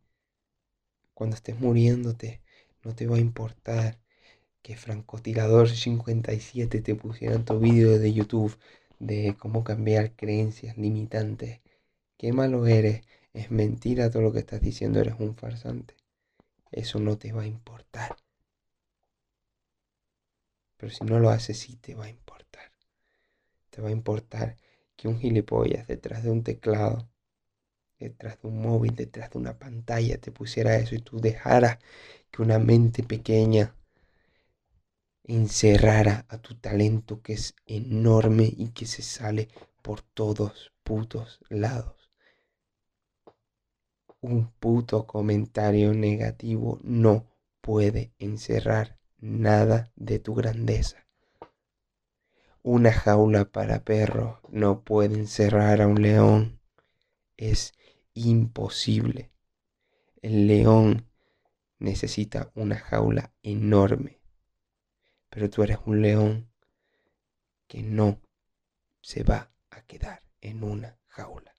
Cuando 1.14 1.34
estés 1.34 1.58
muriéndote, 1.58 2.42
no 2.86 2.94
te 2.94 3.08
va 3.08 3.16
a 3.16 3.20
importar 3.20 3.98
que 4.62 4.76
Francotirador 4.76 5.68
57 5.68 6.80
te 6.80 6.94
pusiera 6.94 7.34
en 7.34 7.44
tu 7.44 7.58
vídeo 7.58 7.98
de 7.98 8.12
YouTube 8.12 8.56
de 9.00 9.36
cómo 9.38 9.64
cambiar 9.64 10.12
creencias 10.14 10.78
limitantes. 10.78 11.60
Qué 12.16 12.32
malo 12.32 12.66
eres, 12.68 13.02
es 13.34 13.50
mentira 13.50 14.10
todo 14.10 14.22
lo 14.22 14.32
que 14.32 14.38
estás 14.38 14.60
diciendo, 14.60 15.00
eres 15.00 15.16
un 15.18 15.34
farsante. 15.34 15.94
Eso 16.70 17.00
no 17.00 17.18
te 17.18 17.32
va 17.32 17.42
a 17.42 17.46
importar. 17.46 18.16
Pero 20.76 20.92
si 20.92 21.04
no 21.04 21.18
lo 21.18 21.30
haces, 21.30 21.58
sí 21.58 21.76
te 21.76 21.96
va 21.96 22.04
a 22.04 22.10
importar. 22.10 22.70
Te 23.70 23.82
va 23.82 23.88
a 23.88 23.92
importar 23.92 24.56
que 24.94 25.08
un 25.08 25.18
gilipollas 25.18 25.88
detrás 25.88 26.22
de 26.22 26.30
un 26.30 26.44
teclado, 26.44 27.08
detrás 27.98 28.40
de 28.42 28.48
un 28.48 28.60
móvil, 28.62 28.94
detrás 28.94 29.30
de 29.30 29.38
una 29.38 29.58
pantalla 29.58 30.18
te 30.18 30.30
pusiera 30.32 30.76
eso 30.76 30.94
y 30.94 31.00
tú 31.00 31.20
dejaras 31.20 31.78
que 32.30 32.42
una 32.42 32.58
mente 32.58 33.02
pequeña 33.02 33.74
encerrara 35.24 36.24
a 36.28 36.38
tu 36.38 36.54
talento 36.54 37.20
que 37.22 37.32
es 37.32 37.54
enorme 37.66 38.52
y 38.56 38.68
que 38.68 38.86
se 38.86 39.02
sale 39.02 39.48
por 39.82 40.02
todos 40.02 40.72
putos 40.82 41.40
lados. 41.48 42.10
Un 44.20 44.50
puto 44.50 45.06
comentario 45.06 45.94
negativo 45.94 46.78
no 46.82 47.26
puede 47.60 48.12
encerrar 48.18 48.98
nada 49.18 49.90
de 49.96 50.18
tu 50.18 50.34
grandeza. 50.34 51.06
Una 52.62 52.92
jaula 52.92 53.44
para 53.44 53.84
perro 53.84 54.40
no 54.48 54.82
puede 54.82 55.14
encerrar 55.14 55.80
a 55.80 55.86
un 55.86 56.02
león. 56.02 56.60
Es 57.36 57.74
imposible. 58.16 59.30
El 60.22 60.46
león 60.46 61.06
necesita 61.78 62.50
una 62.54 62.76
jaula 62.76 63.34
enorme. 63.42 64.20
Pero 65.28 65.50
tú 65.50 65.62
eres 65.62 65.78
un 65.84 66.02
león 66.02 66.50
que 67.66 67.82
no 67.82 68.20
se 69.02 69.22
va 69.22 69.52
a 69.70 69.82
quedar 69.82 70.22
en 70.40 70.64
una 70.64 70.98
jaula. 71.08 71.54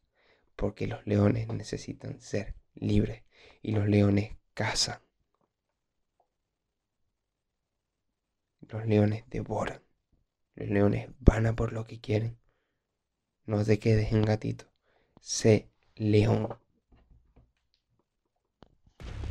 Porque 0.55 0.87
los 0.87 1.05
leones 1.05 1.47
necesitan 1.47 2.19
ser 2.19 2.55
libres 2.73 3.23
y 3.61 3.71
los 3.71 3.87
leones 3.87 4.35
cazan. 4.53 4.99
Los 8.61 8.85
leones 8.85 9.23
devoran. 9.29 9.81
Los 10.55 10.69
leones 10.69 11.09
van 11.19 11.45
a 11.45 11.55
por 11.55 11.71
lo 11.71 11.85
que 11.85 12.01
quieren. 12.01 12.39
No 13.45 13.63
te 13.63 13.79
quedes 13.79 14.11
en 14.11 14.23
gatito. 14.23 14.65
Sé 15.21 15.71
león. 15.99 16.49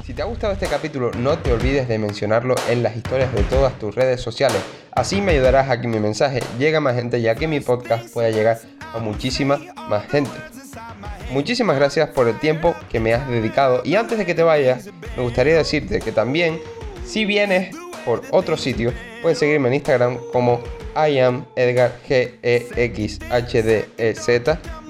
Si 0.05 0.15
te 0.15 0.23
ha 0.23 0.27
gustado 0.27 0.53
este 0.53 0.69
capítulo, 0.69 1.11
no 1.19 1.39
te 1.39 1.53
olvides 1.53 1.89
de 1.89 1.99
mencionarlo 1.99 2.55
en 2.69 2.85
las 2.85 2.97
historias 2.97 3.33
de 3.33 3.43
todas 3.43 3.77
tus 3.79 3.95
redes 3.95 4.21
sociales. 4.21 4.63
Así 4.93 5.21
me 5.21 5.33
ayudarás 5.33 5.69
a 5.69 5.81
que 5.81 5.89
mi 5.89 5.99
mensaje 5.99 6.41
llegue 6.59 6.77
a 6.77 6.81
más 6.81 6.95
gente, 6.95 7.21
ya 7.21 7.35
que 7.35 7.49
mi 7.49 7.59
podcast 7.59 8.13
pueda 8.15 8.31
llegar 8.31 8.61
a 8.95 8.99
muchísima 8.99 9.59
más 9.89 10.07
gente. 10.07 10.31
Muchísimas 11.33 11.77
gracias 11.77 12.11
por 12.11 12.29
el 12.29 12.39
tiempo 12.39 12.77
que 12.89 13.01
me 13.01 13.15
has 13.15 13.29
dedicado 13.29 13.83
y 13.85 13.97
antes 13.97 14.17
de 14.17 14.25
que 14.25 14.35
te 14.35 14.45
vayas, 14.45 14.89
me 15.17 15.25
gustaría 15.25 15.57
decirte 15.57 15.99
que 15.99 16.13
también, 16.13 16.61
si 17.05 17.25
vienes 17.25 17.75
por 18.05 18.23
otro 18.31 18.57
sitio, 18.57 18.93
puedes 19.23 19.39
seguirme 19.39 19.67
en 19.69 19.75
Instagram 19.75 20.19
como 20.33 20.61
I 20.95 21.19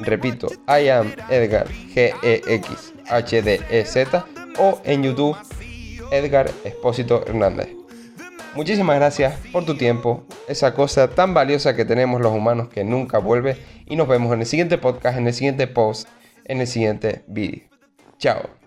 Repito, 0.00 0.48
I 0.68 0.88
am 0.88 1.12
Edgar 1.30 1.68
G-E-X-H-D-E-Z 1.94 2.96
o 4.58 4.80
en 4.84 5.02
YouTube 5.02 5.36
Edgar 6.10 6.50
Espósito 6.64 7.24
Hernández. 7.26 7.68
Muchísimas 8.54 8.96
gracias 8.96 9.38
por 9.52 9.64
tu 9.66 9.76
tiempo, 9.76 10.24
esa 10.48 10.72
cosa 10.72 11.10
tan 11.10 11.34
valiosa 11.34 11.76
que 11.76 11.84
tenemos 11.84 12.20
los 12.22 12.32
humanos 12.32 12.68
que 12.68 12.84
nunca 12.84 13.18
vuelve 13.18 13.58
y 13.84 13.96
nos 13.96 14.08
vemos 14.08 14.32
en 14.32 14.40
el 14.40 14.46
siguiente 14.46 14.78
podcast, 14.78 15.18
en 15.18 15.26
el 15.26 15.34
siguiente 15.34 15.66
post, 15.66 16.08
en 16.44 16.60
el 16.60 16.66
siguiente 16.66 17.22
vídeo. 17.26 17.64
Chao. 18.18 18.65